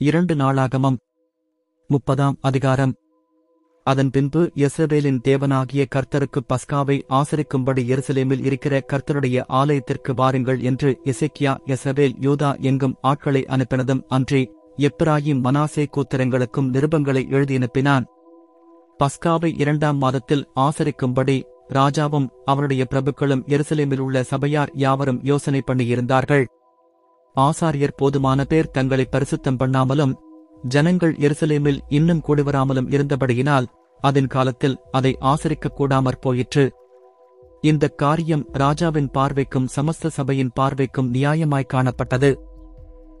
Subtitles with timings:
[0.00, 0.96] இரண்டு நாளாகமம்.
[1.88, 2.94] முப்பதாம் அதிகாரம்.
[3.84, 12.14] அதன் பின்பு எஸ்ரவேலின் தேவனாகிய கர்த்தருக்கு பஸ்காவை ஆசரிக்கும்படி எருசலேமில் இருக்கிற கர்த்தருடைய ஆலயத்திற்கு வாருங்கள் என்று எசேக்கியா எசபேல்
[12.20, 18.04] யூதா எங்கும் ஆட்களை அனுப்பினதும் அன்றி எப்ராயிம் மனாசே கூத்திரங்களுக்கும் நிருபங்களை எழுதியனுப்பினான்.
[18.98, 21.42] பஸ்காவை இரண்டாம் மாதத்தில் ஆசரிக்கும்படி
[21.72, 26.44] ராஜாவும் அவருடைய பிரபுக்களும் எருசலேமில் உள்ள சபையார் யாவரும் யோசனை பண்ணியிருந்தார்கள்.
[27.38, 30.14] ஆசாரியர் போதுமான பேர் தங்களை பரிசுத்தம் பண்ணாமலும்
[30.62, 33.66] ஜனங்கள் எருசலேமில் இன்னும் கூடிவராமலும் இருந்தபடியினால்
[34.00, 36.72] அதன் காலத்தில் அதை ஆசரிக்கக் கூடாமற் போயிற்று.
[37.60, 42.38] இந்தக் காரியம் ராஜாவின் பார்வைக்கும் சமஸ்த சபையின் பார்வைக்கும் நியாயமாய் காணப்பட்டது.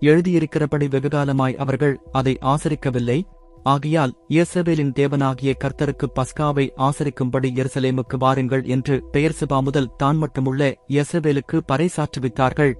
[0.00, 3.22] எழுதியிருக்கிறபடி வெகுகாலமாய் அவர்கள் அதை ஆசரிக்கவில்லை.
[3.62, 12.72] ஆகையால் இயேசபேலின் தேவனாகிய கர்த்தருக்கு பஸ்காவை ஆசரிக்கும்படி எருசலேமுக்கு வாருங்கள் என்று பெயர்சபா முதல் தான் மட்டுமுள்ள இயேசபேலுக்கு பறைசாற்றுவித்தார்கள்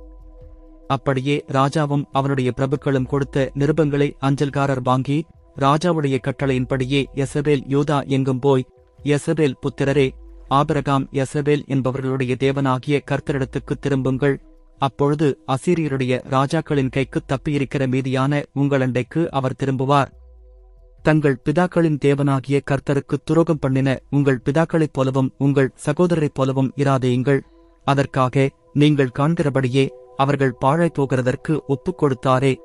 [0.96, 5.18] அப்படியே ராஜாவும் அவனுடைய பிரபுக்களும் கொடுத்த நிருபங்களை அஞ்சல்காரர் வாங்கி
[5.56, 8.68] ராஜாவுடைய கட்டளையின்படியே எசபேல் யூதா எங்கும் போய்
[9.04, 10.08] எசபேல் புத்திரரே
[10.58, 14.36] ஆபிரகாம் எசபேல் என்பவர்களுடைய தேவனாகிய கர்த்தரிடத்துக்கு திரும்புங்கள்.
[14.78, 20.10] அப்பொழுது அசீரியருடைய ராஜாக்களின் கைக்கு தப்பியிருக்கிற மீதியான உங்களண்டைக்கு அவர் திரும்புவார்.
[21.02, 27.40] தங்கள் பிதாக்களின் தேவனாகிய கர்த்தருக்கு துரோகம் பண்ணின உங்கள் பிதாக்களைப் போலவும் உங்கள் சகோதரரைப் போலவும் இராதேயுங்கள்.
[27.86, 29.84] அதற்காக நீங்கள் காண்கிறபடியே
[30.20, 32.56] அவர்கள் பாழை போகிறதற்கு ஒப்புக் கொடுத்தாரே.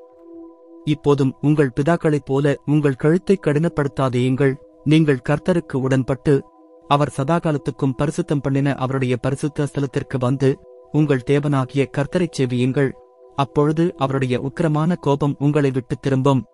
[0.84, 4.56] இப்போதும் உங்கள் பிதாக்களைப் போல உங்கள் கழுத்தைக் கடினப்படுத்தாதேயுங்கள்.
[4.84, 6.44] நீங்கள் கர்த்தருக்கு உடன்பட்டு
[6.88, 10.58] அவர் சதாகாலத்துக்கும் பரிசுத்தம் பண்ணின அவருடைய பரிசுத்த ஸ்தலத்திற்கு வந்து
[10.92, 12.92] உங்கள் தேவனாகிய கர்த்தரைச் செவியுங்கள்.
[13.36, 16.46] அப்பொழுது அவருடைய உக்கிரமான கோபம் உங்களை விட்டு திரும்பும்.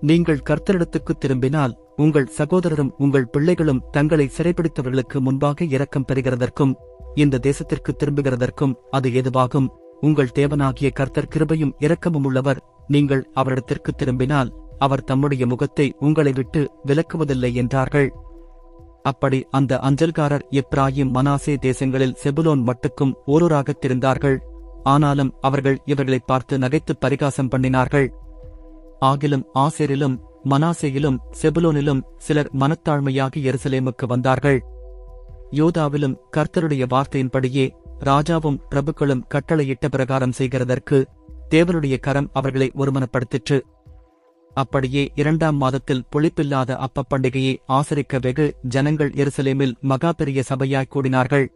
[0.00, 6.74] நீங்கள் கர்த்தரிடத்துக்கு திரும்பினால் உங்கள் சகோதரரும் உங்கள் பிள்ளைகளும் தங்களை சிறைப்பிடித்தவர்களுக்கு முன்பாக இரக்கம் பெறுகிறதற்கும்
[7.14, 9.66] இந்த தேசத்திற்கு திரும்புகிறதற்கும் அது எதுவாகும்
[10.02, 12.62] உங்கள் தேவனாகிய கர்த்தர் கிருபையும் இரக்கமும் உள்ளவர்.
[12.86, 18.12] நீங்கள் அவரிடத்திற்கு திரும்பினால் அவர் தம்முடைய முகத்தை உங்களை விட்டு விலக்குவதில்லை என்றார்கள்.
[19.02, 24.38] அப்படி அந்த அஞ்சல்காரர் எப்ராயிம் மனாசே தேசங்களில் செபுலோன் மட்டுக்கும் ஓரூராகத் திருந்தார்கள்.
[24.82, 28.08] ஆனாலும் அவர்கள் இவர்களை பார்த்து நகைத்துப் பரிகாசம் பண்ணினார்கள்.
[29.00, 30.18] ஆகிலும் ஆசேரிலும்
[30.50, 34.62] மனாசேயிலும் செபுலோனிலும் சிலர் மனத்தாழ்மையாகி எருசலேமுக்கு வந்தார்கள்.
[35.50, 37.70] யோதாவிலும் கர்த்தருடைய வார்த்தையின்படியே
[38.04, 41.04] ராஜாவும் பிரபுக்களும் கட்டளையிட்ட பிரகாரம் செய்கிறதற்கு
[41.50, 43.60] தேவனுடைய கரம் அவர்களை ஒருமனப்படுத்திற்று.
[44.54, 51.46] அப்படியே இரண்டாம் மாதத்தில் புளிப்பில்லாத அப்ப பண்டிகையை ஆசரிக்க வெகு ஜனங்கள் எருசலேமில் மகா பெரிய சபையாய் கூடினார்கள்.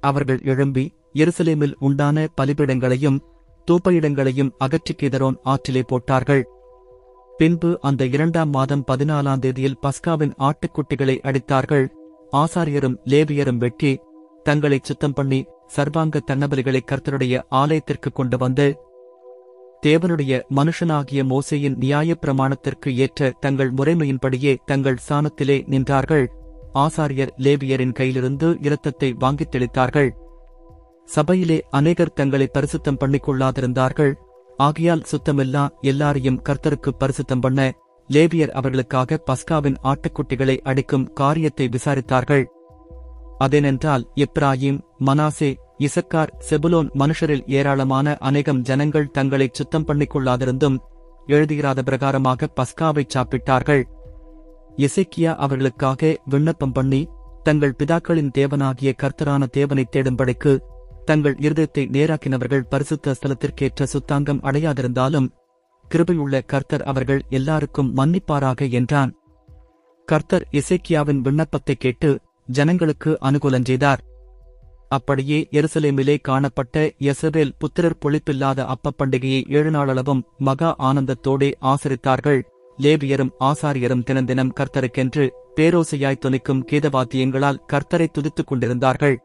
[0.00, 3.18] அவர்கள் எழும்பி எருசலேமில் உண்டான பலிபீடங்களையும்
[3.68, 6.44] தூப்பையிடங்களையும் அகற்றி கிதரோன் ஆற்றிலே போட்டார்கள்.
[7.38, 11.86] பின்பு அந்த இரண்டாம் மாதம் பதினாலாம் தேதியில் பஸ்காவின் ஆட்டுக்குட்டிகளை அடித்தார்கள்.
[12.32, 13.92] ஆசாரியரும் லேவியரும் வெட்டி
[14.44, 18.78] தங்களைச் சுத்தம் பண்ணி சர்வாங்க தன்னபலிகளை கர்த்தருடைய ஆலயத்திற்கு கொண்டு வந்து
[19.86, 26.26] தேவனுடைய மனுஷனாகிய மோசையின் நியாயப் பிரமாணத்திற்கு ஏற்ற தங்கள் முறைமையின்படியே தங்கள் சாணத்திலே நின்றார்கள்.
[26.74, 30.10] ஆசாரியர் லேவியரின் கையிலிருந்து இரத்தத்தை வாங்கித் தெளித்தார்கள்.
[31.04, 34.14] சபையிலே அநேகர் தங்களை பரிசுத்தம் பண்ணிக் கொள்ளாதிருந்தார்கள்
[34.56, 37.74] ஆகையால் சுத்தமில்லா எல்லாரையும் கர்த்தருக்கு பரிசுத்தம் பண்ண
[38.12, 42.44] லேவியர் அவர்களுக்காக பஸ்காவின் ஆட்டுக்குட்டிகளை அடிக்கும் காரியத்தை விசாரித்தார்கள்.
[43.38, 50.76] அதேனென்றால் எப்ராஹிம் மனாசே இசக்கார் செபுலோன் மனுஷரில் ஏராளமான அநேகம் ஜனங்கள் தங்களை சுத்தம் பண்ணிக் கொள்ளாதிருந்தும்
[51.26, 53.82] எழுதுகிறாத பிரகாரமாக பஸ்காவைச் சாப்பிட்டார்கள்.
[54.76, 57.08] இசைக்கியா அவர்களுக்காக விண்ணப்பம் பண்ணி
[57.42, 60.58] தங்கள் பிதாக்களின் தேவனாகிய கர்த்தரான தேவனைத் தேடும்படிக்கு
[61.04, 65.28] தங்கள் இருதயத்தை நேராக்கினவர்கள் பரிசுத்த ஸ்தலத்திற்கேற்ற சுத்தாங்கம் அடையாதிருந்தாலும்
[65.94, 69.14] கிருபையுள்ள கர்த்தர் அவர்கள் எல்லாருக்கும் மன்னிப்பாராக என்றான்.
[70.04, 73.98] கர்த்தர் இசைக்கியாவின் விண்ணப்பத்தைக் கேட்டு ஜனங்களுக்கு அனுகூலஞ்செய்தார்
[74.88, 82.42] அப்படியே எருசலேமிலே காணப்பட்ட எசபேல் புத்திரர் பொழிப்பில்லாத அப்பப் பண்டிகையை ஏழு நாளளவும் மகா ஆனந்தத்தோடே ஆசரித்தார்கள்.
[82.78, 89.18] லேவியரும் ஆசாரியரும் தினந்தினம் கர்த்தருக்கென்று பேரோசையாய் துணிக்கும் கீதவாத்தியங்களால் கர்த்தரை துதித்துக் கொண்டிருந்தார்கள்.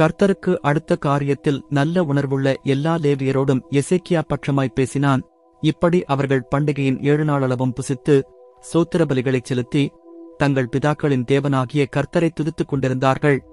[0.00, 5.22] கர்த்தருக்கு அடுத்த காரியத்தில் நல்ல உணர்வுள்ள எல்லா லேவியரோடும் எசேக்கியா பட்சமாய் பேசினான்.
[5.60, 8.22] இப்படி அவர்கள் பண்டிகையின் ஏழு நாளளவும் புசித்து
[8.72, 9.90] சோத்திரபலிகளைச் செலுத்தி
[10.36, 13.44] தங்கள் பிதாக்களின் தேவனாகிய கர்த்தரை துதித்துக் கொண்டிருந்தார்கள்.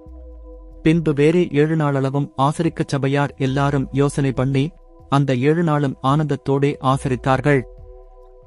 [0.84, 4.70] பின்பு வேறே ஏழு நாளளவும் ஆசரிக்கச் சபையார் எல்லாரும் யோசனை பண்ணி
[5.08, 7.60] அந்த ஏழு நாளும் ஆனந்தத்தோடே ஆசரித்தார்கள்.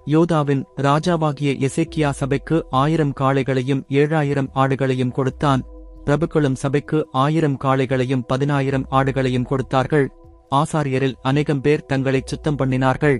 [0.05, 5.63] யோதாவின் ராஜாவாகிய எசேக்கியா சபைக்கு ஆயிரம் காளைகளையும் ஏழாயிரம் ஆடுகளையும் கொடுத்தான்.
[6.05, 10.07] பிரபுக்களும் சபைக்கு ஆயிரம் காளைகளையும் பதினாயிரம் ஆடுகளையும் கொடுத்தார்கள்.
[10.55, 13.17] ஆசாரியரில் அநேகம் பேர் தங்களைச் சுத்தம் பண்ணினார்கள்.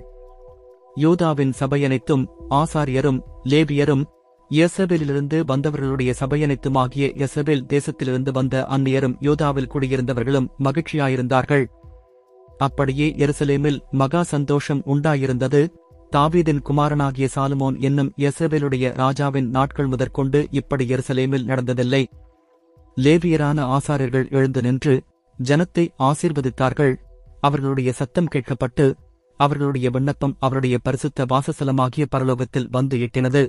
[0.96, 4.04] யோதாவின் சபையனைத்தும் ஆசாரியரும் லேவியரும்
[4.50, 11.64] இயசபேலிலிருந்து வந்தவர்களுடைய சபையனைத்துமாகிய எசபேல் தேசத்திலிருந்து வந்த அந்நியரும் யோதாவில் குடியிருந்தவர்களும் மகிழ்ச்சியாயிருந்தார்கள்.
[12.58, 15.66] அப்படியே எருசலேமில் மகா சந்தோஷம் உண்டாயிருந்தது.
[16.16, 22.04] தாவீதின் குமாரனாகிய சாலுமோன் என்னும் எசபேலுடைய ராஜாவின் நாட்கள் முதற்கொண்டு இப்படி எருசலேமில் நடந்ததில்லை.
[22.96, 25.02] லேவியரான ஆசாரியர்கள் எழுந்து நின்று
[25.42, 26.94] ஜனத்தை ஆசீர்வதித்தார்கள்.
[27.40, 28.94] அவர்களுடைய சத்தம் கேட்கப்பட்டு
[29.36, 33.42] அவர்களுடைய விண்ணப்பம் அவருடைய பரிசுத்த வாசஸ்தலமாகிய பரலோகத்தில் வந்து எட்டினது.